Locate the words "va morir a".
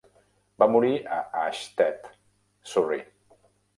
0.61-1.19